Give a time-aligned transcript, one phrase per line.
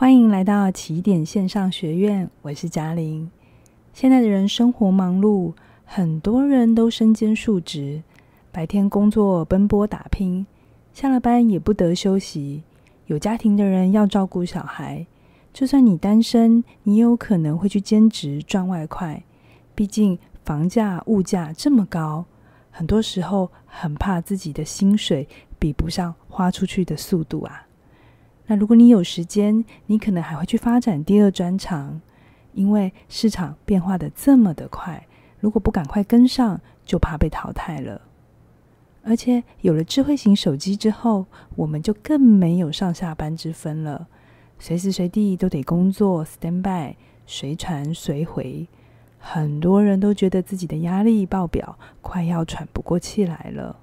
[0.00, 3.30] 欢迎来到起点线上学院，我是嘉玲。
[3.92, 5.52] 现在的人生活忙碌，
[5.84, 8.02] 很多人都身兼数职，
[8.50, 10.46] 白天工作奔波打拼，
[10.94, 12.62] 下了班也不得休息。
[13.08, 15.06] 有家庭的人要照顾小孩，
[15.52, 19.22] 就算你单身，你有可能会去兼职赚外快。
[19.74, 22.24] 毕竟房价、物价这么高，
[22.70, 25.28] 很多时候很怕自己的薪水
[25.58, 27.66] 比不上花出去的速度啊。
[28.50, 32.00] 那如果你有时间，你可能还会去发展第二专长，
[32.52, 35.06] 因为市场变化的这么的快，
[35.38, 38.02] 如果不赶快跟上，就怕被淘汰了。
[39.04, 44.08] 而且有了智慧型手机之后，我们就更没有上下班之分了，
[44.58, 48.66] 随时随地都得工作，stand by，随传随回。
[49.20, 53.78] 很多人都觉得自己的压力爆表，快要喘不过气来了。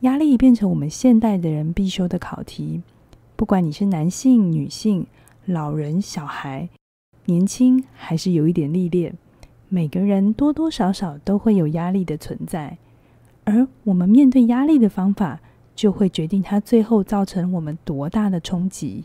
[0.00, 2.80] 压力变成我们现代的人必修的考题。
[3.36, 5.06] 不管你是男性、女性、
[5.44, 6.70] 老人、小孩，
[7.26, 9.14] 年轻还是有一点历练，
[9.68, 12.78] 每个人多多少少都会有压力的存在。
[13.44, 15.38] 而我们面对压力的方法，
[15.74, 19.04] 就会决定它最后造成我们多大的冲击。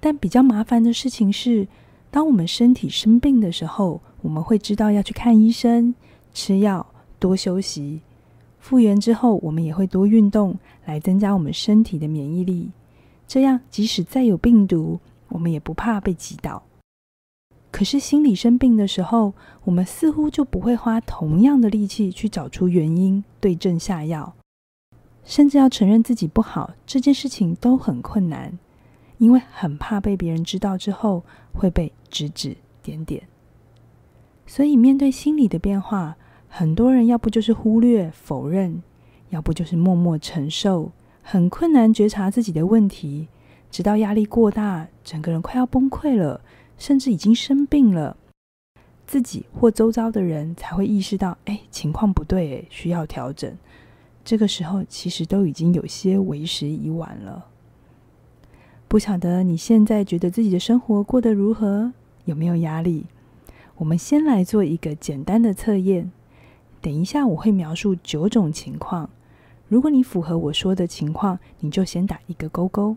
[0.00, 1.68] 但比较麻烦的事情是，
[2.10, 5.94] 当我们身体生病的时候，我们会知道要去看医生、
[6.32, 6.86] 吃药、
[7.18, 8.00] 多休息。
[8.58, 12.70] 复原之后，我们也会多运动，来增加我们身体的免疫力。
[13.26, 16.62] 这样，即使再有病毒，我们也不怕被击倒。
[17.70, 24.34] 可是心理生病的时候，我们似乎就不会花同样的力气去找出原因，对症下药，
[25.24, 28.58] 甚至要承认自己不好，这件事情都很困难，
[29.18, 33.28] 因为很怕被别人知道之后会被指指点点。
[34.46, 36.16] 所以，面对心理的变化，
[36.48, 38.82] 很多人要不就是忽略、否认，
[39.30, 40.92] 要不就是默默承受。
[41.28, 43.26] 很困难觉察自己的问题，
[43.68, 46.40] 直到压力过大，整个人快要崩溃了，
[46.78, 48.16] 甚至已经生病了，
[49.08, 53.52] 自己或周遭的人才会意识到，哎，情况不对，哎，需要调整。
[54.24, 57.46] 这个时候，其实都已经有些为时已晚了。
[58.86, 61.92] 不晓得你现在觉得自己的生活过得如何？
[62.26, 63.06] 有没有压力？
[63.78, 66.12] 我们先来做一个简单的测验。
[66.80, 69.10] 等一下，我会描述九种情况。
[69.68, 72.96] 如果你符合我说的情况，你就先打一个勾勾。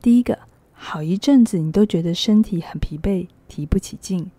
[0.00, 0.38] 第一个，
[0.72, 4.30] 好一阵子你都觉得身体很疲惫，提不起劲。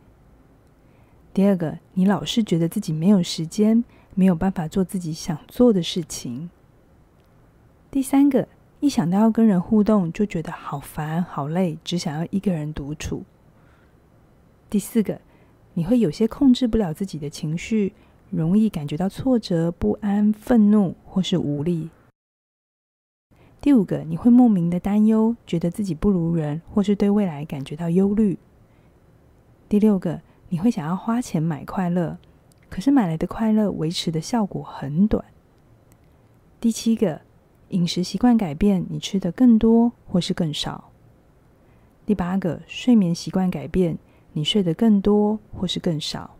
[1.33, 6.49] 第二个，你老是觉得自己没有时间，没有办法做自己想做的事情。
[7.91, 8.47] 第三个，
[8.79, 13.23] 一想到要跟人互动，就觉得好烦好累，只想要一个人独处。
[14.69, 15.19] 第四个，
[15.73, 17.91] 你会有些控制不了自己的情绪。
[18.29, 21.89] 容易感觉到挫折、不安、愤怒或是无力。
[23.61, 28.37] 第五个，你会莫名的担忧，觉得自己不如人，或是对未来感觉到忧虑。
[29.67, 32.17] 第六个，你会想要花钱买快乐，
[32.69, 35.25] 可是买来的快乐维持的效果很短。
[36.61, 37.21] 第七个，
[37.69, 40.91] 饮食习惯改变，你吃得更多或是更少。
[42.05, 43.97] 第八个，睡眠习惯改变，
[44.33, 46.35] 你睡得更多或是更少。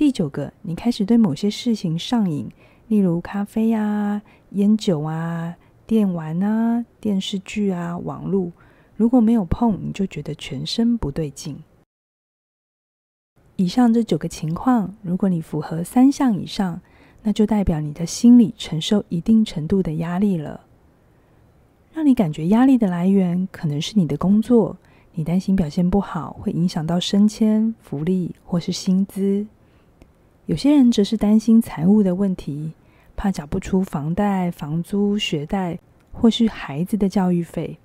[0.00, 2.48] 第九个，你开始对某些事情上瘾，
[2.88, 4.22] 例如咖啡啊、
[4.52, 5.54] 烟酒啊、
[5.86, 8.50] 电玩啊、电视剧啊、网络。
[8.96, 11.54] 如果没有碰，你就觉得全身不对劲。
[13.56, 16.80] 以上这九个情况，如果你符合三项以上，
[17.22, 20.62] 那就代表你的心理承受一定程度的压力了。
[21.92, 24.78] 让你感觉压力的来源，可能是你的工作，
[25.12, 29.46] 你担心表现不好会影响到升迁、福利或是薪资。
[30.50, 32.72] 有些人则是担心财务的问题，
[33.14, 35.78] 怕缴不出房贷、房租、学贷，
[36.10, 37.78] 或是孩子的教育费。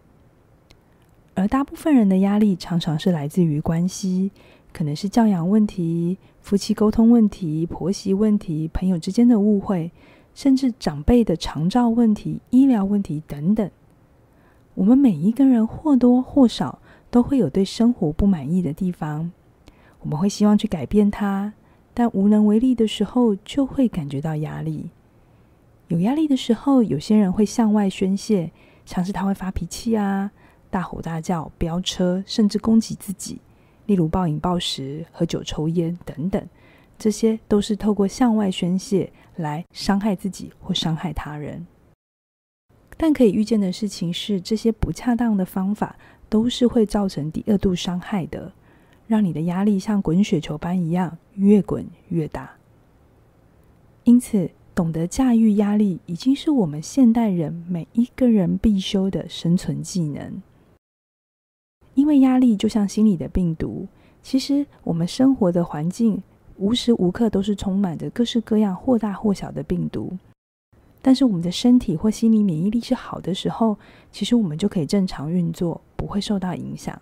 [1.36, 4.32] 而大部分人的压力常常是来自于关系，
[4.74, 9.92] 可能是教养问题、夫妻沟通问题、婆媳问题、朋友之间的误会，
[10.34, 13.70] 甚至长辈的长照问题、医疗问题等等。
[14.74, 16.80] 我们每一个人或多或少
[17.12, 19.32] 都会有对生活不满意的地方，
[20.00, 21.54] 我们会希望去改变它。
[21.96, 24.92] 但无能为力的时候，就会感觉到压力。
[25.88, 28.52] 有压力的时候，有些人会向外宣泄，
[28.86, 30.30] 像是他会发脾气啊，
[30.70, 33.40] 大吼大叫、飙车，甚至攻击自己，
[33.86, 36.46] 例如暴饮暴食、喝酒、抽烟等等。
[36.98, 41.66] 这些都是透过向外宣泄来伤害自己或伤害他人。
[42.98, 45.96] 但可以预见的事情是，这些不恰当的方法
[46.28, 48.52] 都是会造成第二度伤害的。
[49.08, 52.52] 让你的压力像滚雪球般一样越滚越大。
[54.04, 60.42] 因此，懂得驾驭压力，已经是我们现代人每一个人必修的生存技能。
[61.94, 63.88] 因为压力就像心理的病毒，
[64.22, 66.22] 其实我们生活的环境
[66.58, 70.18] 无时无刻都是充满着各式各样或大或小的病毒。
[71.02, 73.78] 但是我们的身体或心理免疫力是好的时候，
[74.12, 77.00] 其实我们就可以正常运作，不会受到影响。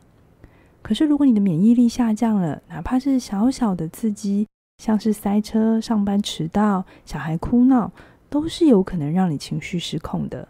[0.83, 4.45] 可是如果你的免疫力下降了，哪怕是小小的刺激，
[4.77, 7.89] 像是塞车、上班迟到、小孩哭闹，
[8.29, 10.45] 都是有可能让你情绪失控的。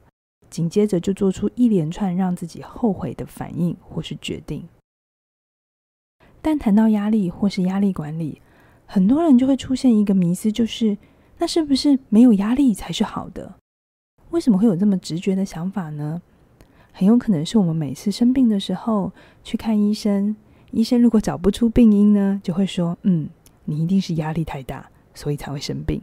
[0.49, 4.67] 紧接着就做出一连串让自己后悔的反应或是决定。
[6.41, 8.41] 但谈到压力或是压力管理，
[8.85, 10.97] 很多人就会出现一个迷思，就是
[11.37, 13.55] 那是不是没有压力才是好的？
[14.31, 16.21] 为什么会有这么直觉的想法呢？
[16.93, 19.11] 很有可能是我们每次生病的时候
[19.43, 20.33] 去看医生，
[20.71, 23.27] 医生如果找不出病因呢，就会说：“嗯。”
[23.65, 26.01] 你一定是压力太大，所以才会生病。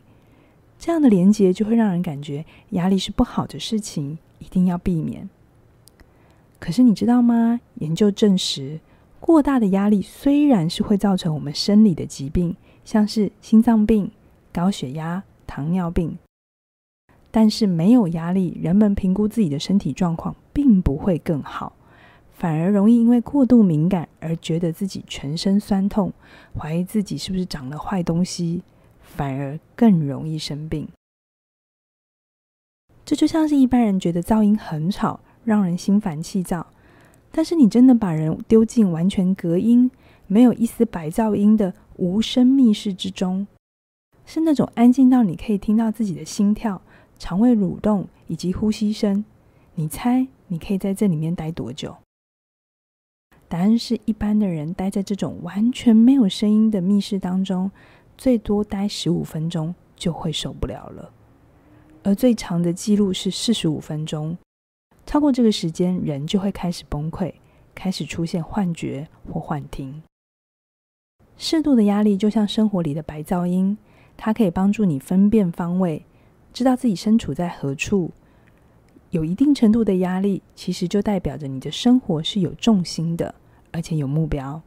[0.79, 5.29] 这样的连结就会让人感觉压力是不好的事情，一定要避免。
[6.59, 7.61] 可是你知道吗？
[7.75, 8.81] 研究证实，
[9.21, 14.11] 过大的压力虽然是会造成我们生理的疾病，像是心脏病、
[14.51, 16.17] 高血压、糖尿病，
[17.31, 21.73] 但是没有压力，人们评估自己的身体状况并不会更好。
[22.31, 26.13] 反而容易因为过度敏感而觉得自己全身酸痛，
[26.59, 28.63] 怀疑自己是不是长了坏东西，
[29.01, 30.87] 反而更容易生病。
[33.07, 36.67] 这就像是一般人觉得噪音很吵，让人心烦气躁，
[37.33, 39.91] 但是你真的把人丢进完全隔音、
[40.27, 43.47] 没有一丝白噪音的无声密室之中，
[44.27, 46.81] 是那种安静到你可以听到自己的心跳、
[47.19, 49.25] 肠胃蠕动以及呼吸声。
[49.81, 51.97] 你猜你可以在这里面待多久？
[53.49, 57.71] 答案是一般的人待在这种完全没有声音的密室当中，
[58.19, 61.11] 最多待十五分钟就会受不了了。
[62.03, 64.37] 而最长的记录是四十五分钟，
[65.07, 67.33] 超过这个时间，人就会开始崩溃，
[67.75, 70.03] 开始出现幻觉或幻听。
[71.39, 73.79] 适度的压力就像生活里的白噪音，
[74.19, 76.05] 它可以帮助你分辨方位，
[76.53, 78.11] 知道自己身处在何处。
[79.11, 83.35] 有一定程度的压力，其实就代表着你的生活是有重心的。
[83.73, 84.61] 而且有目标，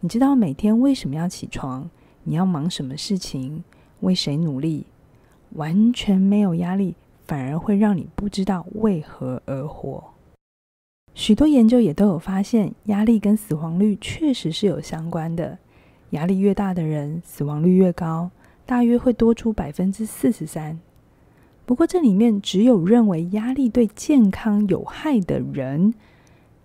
[0.00, 1.88] 你知道每天为什么要起床？
[2.22, 3.62] 你要忙什么事情？
[4.00, 4.86] 为谁努力？
[5.54, 6.94] 完全没有压力，
[7.26, 10.02] 反而会让你不知道为何而活。
[11.14, 15.58] 许多研究也都有发现，压力跟死亡率确实是有相关的。
[16.10, 18.30] 压力越大的人，死亡率越高，
[18.66, 20.78] 大约会多出百分之四十三。
[21.64, 25.94] 不过这里面只有认为压力对健康有害的人。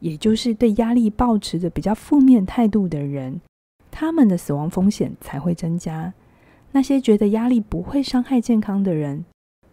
[0.01, 3.42] 也就是对压力保持着比较负面态度的人，
[3.92, 6.13] 他们的死亡风险才会增加。
[6.72, 9.25] 那些觉得压力不会伤害健康的人，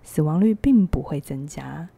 [0.03, 1.89] 死亡率并不会增加。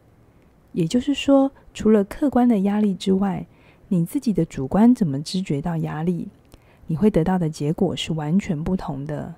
[0.72, 3.46] 也就是说，除了客观的压力之外，
[3.88, 6.28] 你自己的主观怎么知觉到压力，
[6.86, 9.34] 你会得到的结果是完全不同的。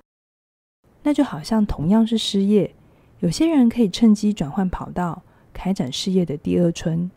[1.03, 2.75] 那就好像同样是失业，
[3.21, 5.21] 有些人可以趁机转换跑道，
[5.53, 7.09] 开展事业的第二春。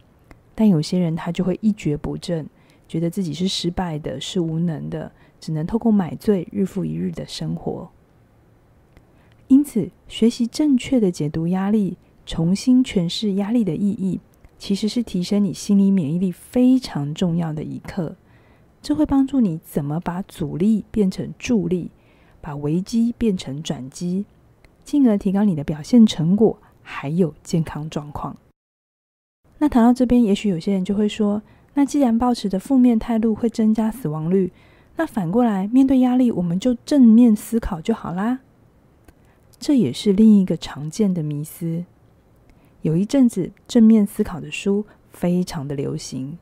[0.54, 2.46] 但有些人他就会一蹶不振，
[2.86, 5.10] 觉得自己是失败的，是无能的，
[5.40, 7.90] 只能透过买醉日复一日的生活。
[9.48, 11.96] 因此，学习正确的解读压力，
[12.26, 14.20] 重新诠释压力的意义，
[14.58, 18.14] 其实是提升你心理免疫力非常重要的一课。
[18.82, 21.90] 这会帮助你怎么把阻力变成助力，
[22.42, 24.26] 把危机变成转机，
[24.84, 28.36] 进而提高你的表现成果，还有健康状况。
[29.58, 31.40] 那谈到这边，也许有些人就会说
[31.74, 34.52] ：“那既然抱持的负面态度会增加死亡率，
[34.96, 38.40] 那反过来面对压力，我们就正面思考就好啦。”
[39.58, 41.84] 这也是另一个常见的迷思。
[42.82, 46.36] 有一阵子，正面思考的书非常的流行，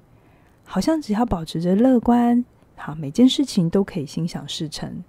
[0.65, 2.45] 好像只要保持着乐观，
[2.75, 5.05] 好，每件事情都可以心想事成。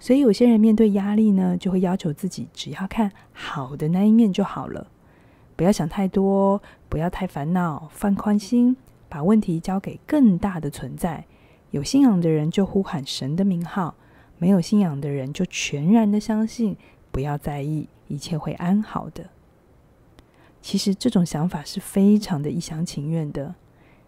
[0.00, 4.86] 所以有些人面对压力呢，就会要求自己只要看好的那一面就好了。
[5.56, 8.76] 不要想太多，不要太烦恼，放宽心，
[9.08, 11.24] 把问题交给更大的存在。
[11.72, 13.96] 有信仰的人就呼喊神的名号，
[14.38, 16.76] 没有信仰的人就全然的相信，
[17.10, 19.30] 不要在意，一切会安好的。
[20.62, 23.56] 其实这种想法是非常的一厢情愿的，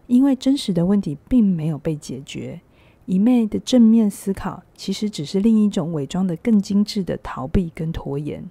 [0.07, 2.61] 因为真实的问题并没有被解决。
[3.05, 8.49] 一昧的正面思考，其实只是另一种伪装的更精致的逃避跟拖延。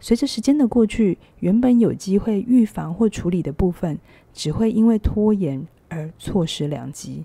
[0.00, 3.98] 随着时间的过去，原本有机会预防或处理的部分，
[4.32, 7.24] 只会因为拖延而错失良机。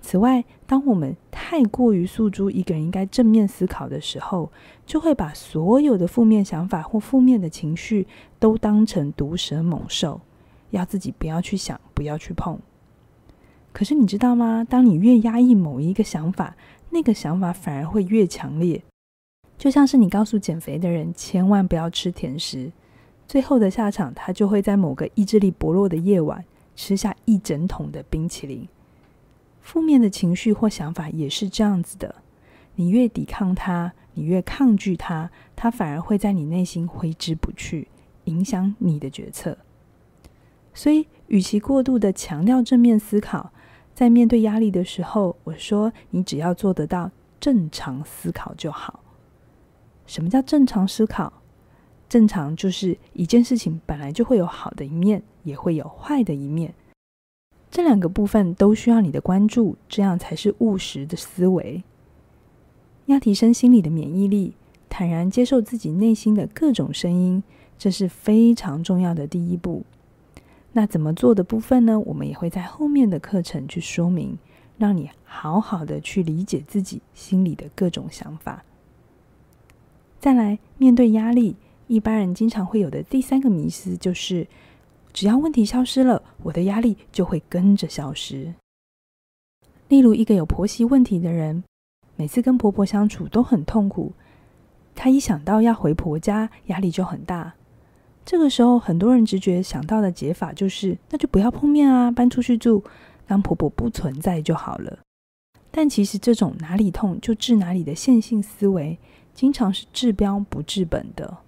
[0.00, 4.50] 此外，当我们太过于诉诸一个人应该正面思考的时候，
[4.86, 8.06] 就会把所有的负面想法或负面的情绪
[8.38, 10.20] 都当成毒蛇猛兽，
[10.70, 12.58] 要自己不要去想，不要去碰。
[13.78, 14.66] 可是你知道吗？
[14.68, 16.56] 当你越压抑某一个想法，
[16.90, 18.82] 那个想法反而会越强烈。
[19.56, 22.72] 就像是你告诉减肥的人千万不要吃甜食，
[23.28, 26.44] 最后的下场，他就会在某个意志力薄弱的夜晚
[26.74, 28.66] 吃下一整桶的冰淇淋。
[29.60, 32.16] 负面的情绪或想法也是这样子的，
[32.74, 37.86] 你越抵抗它，你越抗拒它，它反而会在你内心挥之不去，
[38.24, 39.56] 影响你的决策。
[40.74, 43.52] 所以，与其过度的强调正面思考，
[43.98, 49.00] 在面对压力的时候，我说你只要做得到正常思考就好。
[50.06, 51.32] 什么叫正常思考？
[52.08, 56.72] 正常就是一件事情本来就会有好的一面，也会有坏的一面。
[57.72, 61.82] 这两个部分都需要你的关注，这样才是务实的思维。
[63.06, 64.54] 要提升心理的免疫力，
[64.88, 67.42] 坦然接受自己内心的各种声音，
[67.76, 69.84] 这是非常重要的第一步。
[70.72, 71.98] 那怎么做的部分呢？
[71.98, 74.38] 我们也会在后面的课程去说明，
[74.76, 78.64] 让你好好的去理解自己心里的各种想法。
[80.20, 81.56] 再来，面对压力，
[81.86, 84.46] 一般人经常会有的第三个迷思就是，
[85.12, 88.54] 只要问题消失了，我的压力就会跟着消失。
[89.88, 91.64] 例如，一个有婆媳问题的人，
[92.16, 94.12] 每次跟婆婆相处都很痛苦，
[94.94, 97.54] 她一想到要回婆家，压力就很大。
[98.30, 102.84] 这个时候，很多人直觉想到的解法就是，那就不要碰面啊，搬出去住，
[103.26, 104.98] 当婆婆不存在就好了。
[105.70, 108.98] 但其实，这种哪里痛就治哪里的线性思维，
[109.32, 111.38] 经常是治标不治本的。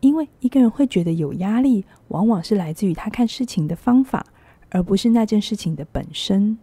[0.00, 4.26] 因为一个人会觉得有压力，往往是来自于他看事情的方法，
[4.68, 6.58] 而不是那件事情的本身。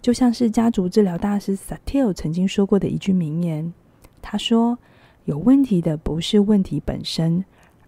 [0.00, 3.74] 就像是家族治疗大师 s a t i l 曾经说过的一句名言，
[4.22, 4.78] 他说
[5.26, 7.44] ：“有问题的不是问题本身，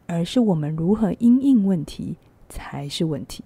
[0.06, 2.16] 而是我们如何因应问题
[2.48, 3.44] 才是问题。”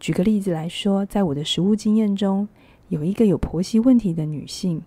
[0.00, 2.48] 举个例子来说，在我的实务经验中，
[2.88, 4.82] 有一个有婆媳问题的女性，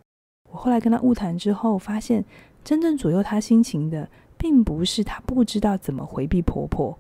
[0.52, 2.24] 我后来跟她晤谈之后，发现
[2.64, 4.10] 真正左右她心情的。
[4.40, 6.96] 并不是她不知道怎么回避婆婆，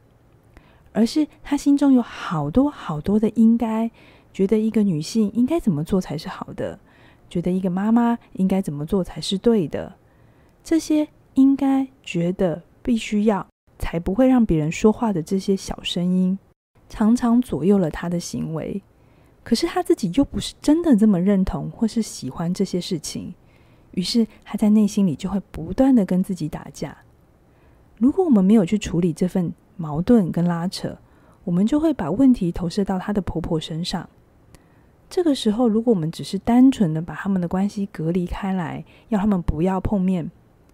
[0.92, 3.92] 而是她心中有好多好多的应该，
[4.34, 6.80] 觉得一个女性应该怎么做才是好的，
[7.30, 9.94] 觉得一个妈妈应该怎么做才是对的。
[10.64, 13.46] 这些应该、觉得、必须要，
[13.80, 16.38] 才不会让别人说话的这些小声音，
[16.90, 18.82] 常常左右了她的行为。
[19.44, 23.34] 可是她自己又不是真的这么认同或是喜欢这些事情，
[23.92, 26.98] 于是她在内心里就会不断的跟自己打架。
[27.98, 30.98] 如果我们没有去处理这份矛盾跟拉扯，
[31.44, 34.10] 我们就会把问题投射到她的婆婆身上。
[35.10, 40.30] 这个时候，如果我们只是单纯的把他们的关系隔离开来，要他们不要碰面，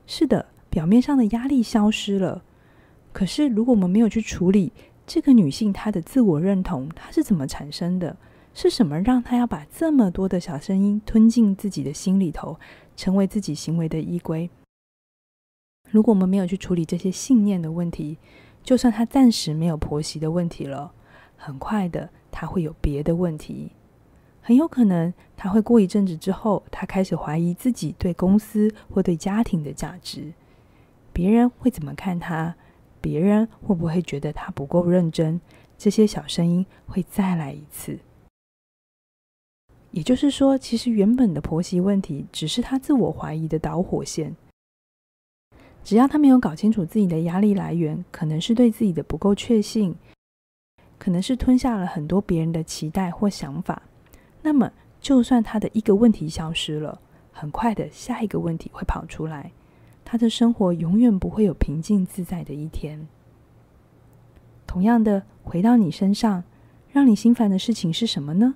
[0.08, 2.42] 是的，表面上的压力消失了。
[3.14, 4.74] 可是，如果我们没有去处理
[5.06, 8.18] 这个女性她的自我认同，她是怎么产生的？
[8.56, 12.60] 是什么让她要把这么多的小声音吞进自己的心里头，
[12.96, 14.50] 成为自己行为的依归？
[15.90, 18.18] 如果我们没有去处理这些信念的问题，
[18.64, 20.92] 就算她暂时没有婆媳的问题了，
[21.38, 23.72] 很快的她会有别的问题，
[24.42, 30.34] 很有可能她会过一阵子之后，她开始怀疑自己对公司或对家庭的价值，
[31.12, 32.56] 别人会怎么看她？
[33.04, 35.42] 别人会不会觉得他不够认真？
[35.78, 38.00] 这些小声音会再来一次。
[39.92, 44.34] 也就是说，其实原本的婆媳问题只是他自我怀疑的导火线。
[45.84, 49.94] 只要他没有搞清楚自己的压力来源，可能是对自己的不够确信，
[50.98, 53.84] 可能是吞下了很多别人的期待或想法，
[54.42, 57.02] 那么就算他的一个问题消失了，
[57.34, 59.52] 很快的下一个问题会跑出来，
[60.06, 63.08] 他的生活永远不会有平静自在的一天。
[64.66, 66.44] 同样的，回到你身上，
[66.92, 68.56] 让你心烦的事情是什么呢？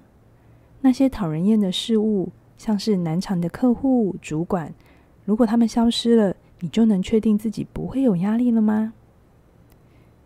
[0.82, 4.74] 那些讨人厌的事物，像是难缠的客户、主管，
[5.26, 8.94] 如果他们消失了，你就能确定自己不会有压力了吗？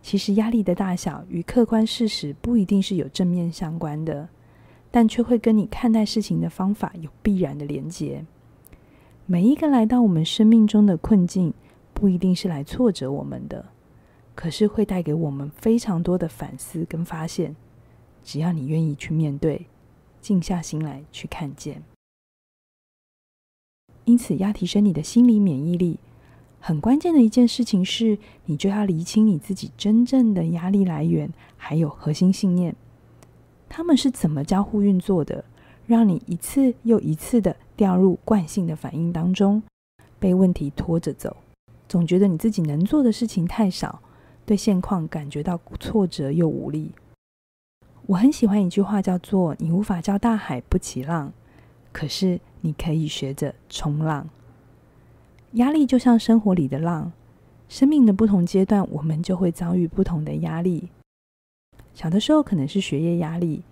[0.02, 4.28] 其实压力的大小与客观事实不一定是有正面相关的，
[4.90, 8.24] 但却会跟你看待事情的方法有必然的连结。
[9.32, 11.54] 每一个来到我们生命中的困境，
[11.94, 13.64] 不一定是来挫折我们的，
[14.34, 17.56] 可是会带给我们非常多的反思跟发现。
[18.22, 19.64] 只要你愿意去面对，
[20.20, 21.82] 静下心来去看见。
[24.04, 25.98] 因此，要提升你的心理免疫力。
[26.60, 32.76] 很关键的一件事情是，你就要厘清你自己真正的压力来源，还有核心信念，
[33.70, 35.42] 他们是怎么交互运作的？
[35.86, 39.62] 让你一次又一次的掉入惯性的反应当中，
[40.18, 41.36] 被问题拖着走，
[41.88, 44.00] 总觉得你自己能做的事情太少，
[44.46, 46.92] 对现况感觉到挫折又无力。
[48.06, 51.32] 我很喜欢一句话，叫做“你无法叫大海不起浪，
[51.92, 54.28] 可是你可以学着冲浪”。
[55.52, 57.12] 压力就像生活里的浪，
[57.68, 60.88] 生命的不同阶段，我们就会遭遇不同的压力。
[61.94, 63.62] 小的时候可能是学业压力。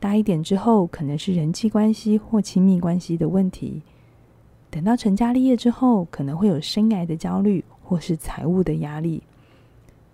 [0.00, 3.82] 大一点之后，可能是人际关系或亲密关系的问题；
[4.70, 9.20] 等到成家立业之后，可能会有生涯的焦虑或是财务的压力；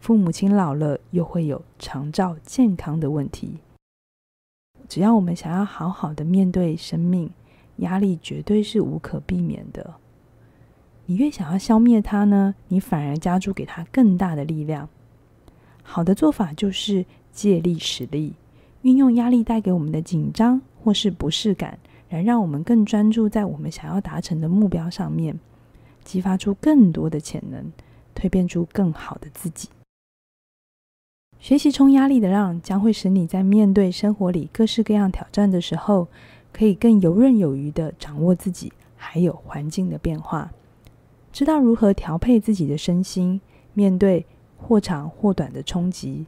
[0.00, 3.58] 父母亲老了，又会有长照健康的问题。
[4.88, 7.30] 只要我们想要好好的面对生命，
[7.76, 9.94] 压力绝对是无可避免的。
[11.06, 14.88] 你越想要消灭它呢，你反而加注给它更大的力量。
[15.84, 18.34] 好的做法就是借力使力。
[18.86, 21.76] 运用压力带给我们的紧张或是不适感，
[22.08, 25.36] 来让我们更专注在我们想要达成的目标上面，
[26.04, 27.72] 激发出更多的潜能，
[28.14, 29.68] 蜕变出更好的自己。
[31.40, 36.06] 学习冲压力的浪，将会使你在面对生活里各式各样挑战的时候，
[36.52, 40.52] 可以更游刃有余地掌握自己，还有环境的变化，
[41.32, 43.40] 知道如何调配自己的身心，
[43.74, 44.24] 面对
[44.56, 46.24] 或长或短的冲击。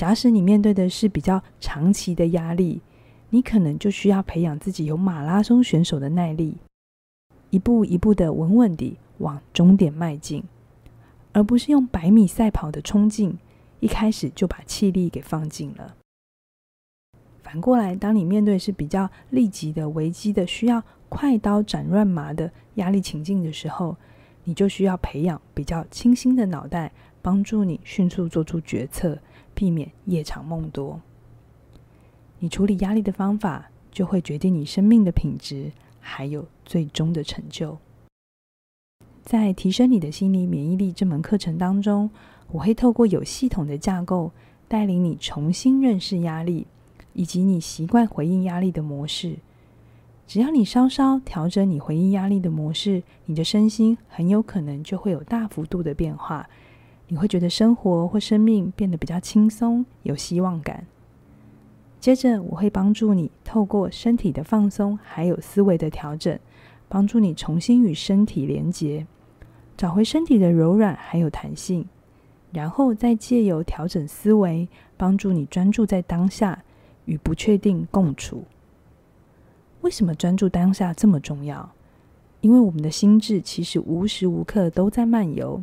[0.00, 2.80] 假使你面对的是比较长期的压力，
[3.28, 6.56] 你可能就需要培养自己有马拉松选手的耐力，
[7.50, 10.42] 一步一步的稳稳地往终点迈进，
[11.34, 13.36] 而不是用百米赛跑的冲劲，
[13.80, 15.94] 一开始就把气力给放尽了。
[17.42, 23.94] 反过来，当你面对是比较立即的危机的，需要快刀斩乱麻的压力情境的时候，
[24.44, 26.90] 你就需要培养比较清新的脑袋，
[27.20, 29.18] 帮助你迅速做出决策。
[29.60, 30.98] 避免夜长梦多，
[32.38, 37.76] 你处理压力的方法就会决定你生命的品质，还有最终的成就。
[39.22, 42.08] 在提升你的心理免疫力这门课程当中，
[42.50, 44.32] 我会透过有系统的架构，
[44.66, 46.66] 带领你重新认识压力，
[47.12, 49.36] 以及你习惯回应压力的模式。
[50.26, 56.48] 只要你稍稍调整你回应压力的模式，你的身心很有可能就会有大幅度的变化。
[57.12, 60.86] 你会觉得生活或生命变得比较轻松，有希望感。
[61.98, 66.38] 接着，我会帮助你透过身体的放松，还有思维的调整，
[66.88, 69.04] 帮助你重新与身体连结，
[69.76, 71.84] 找回身体的柔软还有弹性，
[72.52, 76.62] 然后再借由调整思维，帮助你专注在当下，
[77.06, 78.44] 与不确定共处。
[79.80, 81.68] 为什么专注当下这么重要？
[82.40, 85.60] 因为我们的心智其实无时无刻都在漫游。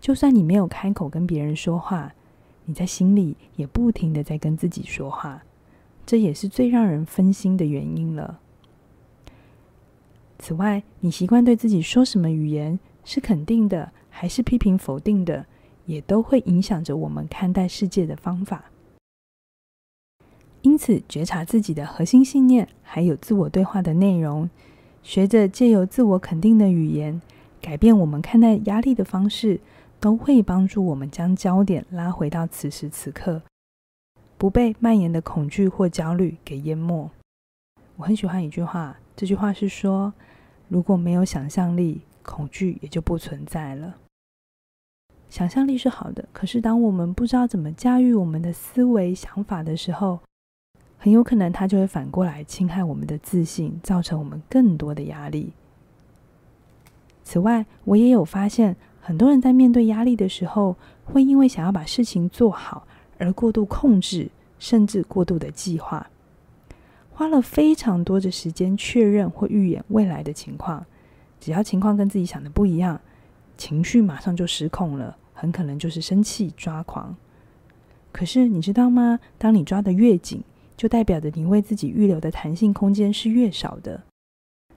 [0.00, 2.14] 就算你没有开口跟别人说话，
[2.64, 5.42] 你在心里也不停地在跟自己说话，
[6.06, 8.40] 这也是最让人分心的原因了。
[10.38, 15.44] 此外，你习惯对自己说什么语言，是肯定的还是批评否定的，
[15.86, 18.66] 也都会影响着我们看待世界的方法。
[20.62, 24.48] 因此，觉察自己的核心信念，还有自我对话的内容，
[25.02, 27.20] 学着借由自我肯定的语言，
[27.60, 29.60] 改变我们看待压力的方式。
[30.00, 33.42] 都会帮助我们将焦点拉回到此时此刻，
[34.36, 37.10] 不被蔓延的恐惧或焦虑给淹没。
[37.96, 40.12] 我很喜欢一句话，这句话是说：
[40.68, 43.96] 如果没有想象力，恐惧也就不存在了。
[45.28, 50.20] 想象力是好的，可是当我们不知道怎么驾驭我们的思维想法的时候，
[50.96, 55.52] 很有可能它就会反过来侵害我们的自信，造成我们更多的压力。
[57.24, 58.76] 此外，我也有发现。
[59.08, 66.10] 很多人在面对压力的时候，会因为想要把事情做好而过度控制，甚至过度的计划，
[67.10, 70.84] 花了非常多的时间确认或预演未来的情况。
[71.40, 73.00] 只要情况跟自己想的不一样，
[73.56, 77.16] 情绪马上就失控了，很可能就是生气抓狂。
[78.12, 79.18] 可是你知道吗？
[79.38, 80.44] 当你抓得越紧，
[80.76, 84.02] 就代表着你为自己预留的弹性空间是越少的。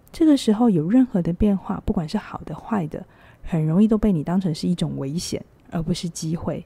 [0.10, 3.06] 这个时候有任何的变化，不管是好的坏的，
[3.44, 6.66] 很容易都被你当成是一种危险，而不是机会。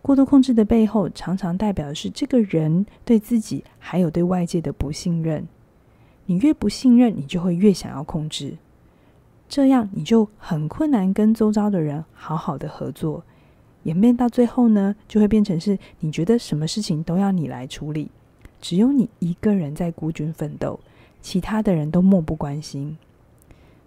[0.00, 5.46] 过度控制的背后，常常代表的是这个人对自己还有对外界的不信任。
[6.26, 8.56] 你越不信任，你就会越想要控制，
[9.48, 13.22] 这样你就很困难跟周遭的人好好的合作。
[13.84, 18.10] 演变到最后呢，就会变成是你觉得什么事情都要你来处理，
[18.60, 20.78] 只有你一个人在孤军奋斗，
[21.20, 22.96] 其他的人都漠不关心。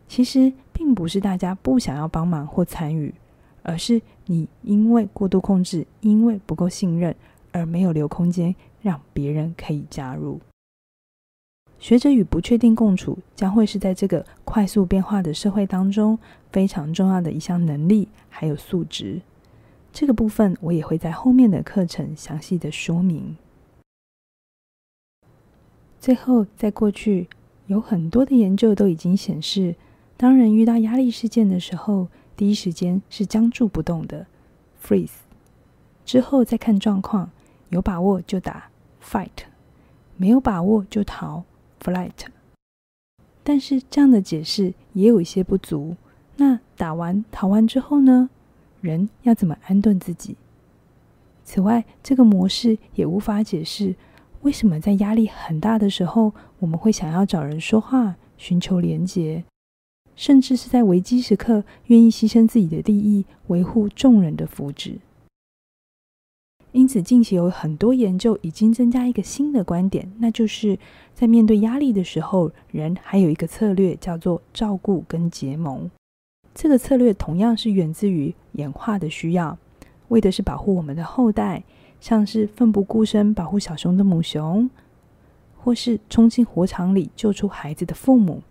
[0.07, 3.13] 其实并不是大家不想要帮忙或参与，
[3.63, 7.15] 而是你因为过度控制，因为不够信任，
[7.51, 10.39] 而没有留空间让别人可以加入。
[11.77, 16.17] 学着与不确定共处，将会是在这个快速变化的社会当中
[16.51, 19.21] 非常重要的一项能力，还有素质。
[19.91, 23.35] 这个部分我也会在后面的课程详细的说明。
[25.99, 27.27] 最后，在过去
[27.67, 29.75] 有很多的研究都已经显示，
[30.17, 34.25] 当人遇到压力事件的时候，第一时间是僵住不动的
[34.81, 35.09] （freeze），
[36.05, 37.29] 之后再看状况，
[37.69, 38.69] 有把握就打
[39.03, 39.29] （fight），
[40.17, 41.43] 没有把握就逃
[41.81, 42.11] （flight）。
[43.43, 45.95] 但是这样的解释也有一些不足。
[46.37, 48.29] 那打完、逃完之后呢？
[48.81, 50.35] 人要怎么安顿自己？
[51.43, 53.95] 此外，这个模式也无法解释。
[54.41, 59.43] 为什么在压力很大的时候，我们会想要找人说话，寻求连结，
[60.15, 64.97] 甚至是在危机时刻愿意牺牲自己的利益，维护众人的福祉？
[66.71, 70.77] 因此，近期有很多研究已经增加一个新的观点，那就是
[71.13, 75.89] 在面对压力的时候，人还有一个策略叫做照顾跟结盟。
[76.53, 79.57] 这个策略同样是源自于演化的需要，
[80.09, 81.63] 为的是保护我们的后代。
[82.01, 84.69] 像是奋不顾身保护小熊的母熊，
[85.57, 88.43] 或是冲进火场里救出孩子的父母，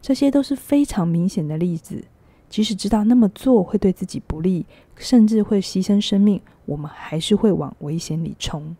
[0.00, 2.04] 这些都是非常明显的例子。
[2.48, 4.64] 即使知道那么做会对自己不利，
[4.96, 8.74] 甚至会牺牲生命，我们还是会往危险里冲。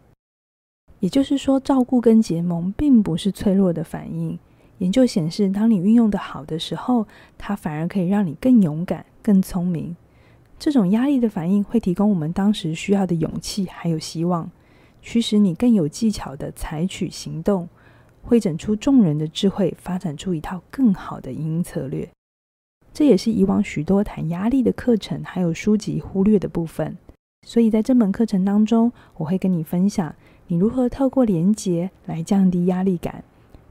[1.00, 4.38] 也就是说，照顾跟结盟并不是脆弱的反应。
[4.78, 9.94] 研究显示，当你运用得好的时候，它反而可以让你更勇敢、更聪明。
[10.59, 14.50] 这种压力的反应会提供我们当时需要的勇气，还有希望，
[15.02, 17.68] 驱使你更有技巧地采取行动，
[18.28, 22.06] 汇整出众人的智慧，发展出一套更好的营营策略。
[22.92, 26.98] 这也是以往许多谈压力的课程还有书籍忽略的部分。
[27.46, 30.14] 所以在这门课程当中，我会跟你分享
[30.48, 33.24] 你如何透过连结来降低压力感，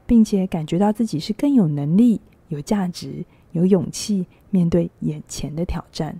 [0.07, 6.19] 并且感觉到自己是更有能力、有价值、有勇气面对眼前的挑战。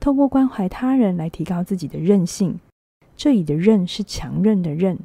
[0.00, 2.58] 透过关怀他人来提高自己的韧性，
[3.16, 4.98] 这里的韧是强韧的韧，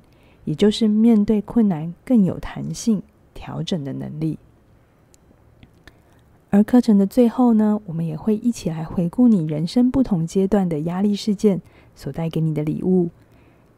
[0.48, 4.40] 也就是面对困难更有弹性、调整的能力。
[6.50, 11.62] 而课程的最后呢，我们也会一起来回顾你人生不同阶段的压力事件
[11.94, 13.10] 所带给你的礼物，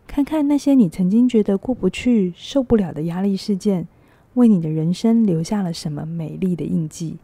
[0.06, 3.88] 看看那些你曾经觉得过不去、受不了的压力事件，
[4.36, 7.18] 为你的人生留下了什么美丽的印记。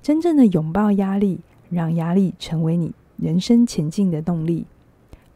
[0.00, 1.40] 真正的拥抱压力。
[1.68, 4.66] 让压力成为你人生前进的动力，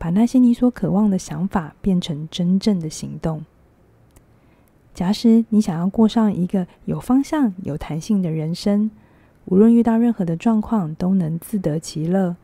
[0.00, 3.44] 把那些你所渴望的想法变成真正的行动。
[4.94, 8.90] 假使你想要过上一个有方向、有弹性的人生，
[9.44, 12.34] 无论遇到任何的状况，都能自得其乐，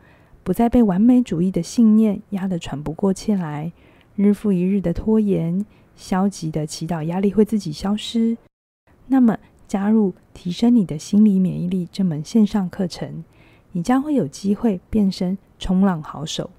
[0.44, 3.72] 不再被完美主义的信念压得喘不过气来，
[4.16, 5.64] 日复一日的拖延，
[5.96, 8.36] 消极的祈祷压力会自己消失，
[9.06, 13.24] 那么加入提升你的心理免疫力这门线上课程。
[13.72, 16.50] 你将会有机会变身冲浪好手，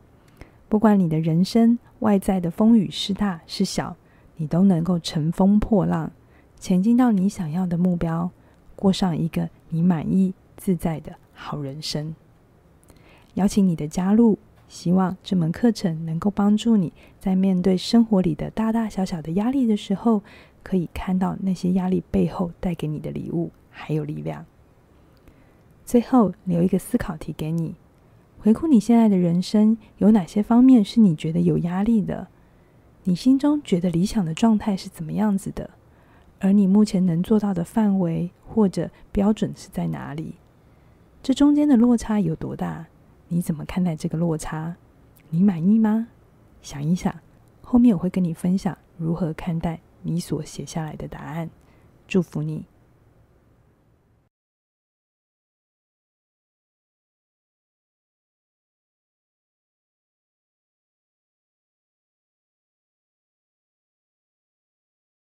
[0.69, 3.95] 不管你的人生外在的风雨是大是小，
[4.35, 6.11] 你都能够乘风破浪，
[6.59, 8.29] 前进到你想要的目标，
[8.75, 12.13] 过上一个你满意自在的好人生。
[13.35, 20.21] 邀请你的加入，希望这门课程能够帮助你在面对生活里的大大小小的压力的时候，
[20.63, 24.45] 可以看到那些压力背后带给你的礼物，还有力量。
[25.85, 27.75] 最后留一个思考题给你：
[28.39, 32.27] 回顾你现在的人生，有哪些方面是你觉得有压力的？
[33.03, 35.69] 你心中觉得理想的状态是怎么样子的？
[36.39, 40.35] 而你目前能做到的范围或者标准是在哪里？
[41.23, 42.85] 这中间的落差有多大？
[43.27, 44.75] 你怎么看待这个落差？
[45.29, 46.07] 你满意吗？
[46.61, 47.13] 想一想，
[47.61, 51.49] 后面我会跟你分享如何看待你所写下来的答案。
[52.07, 52.65] 祝福你。